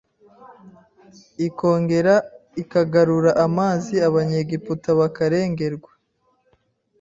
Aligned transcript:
ikongera 1.47 2.13
ikagarura 2.61 3.31
amazi 3.45 3.93
Abanyegiputa 4.07 4.89
bakarengerwa 4.99 5.91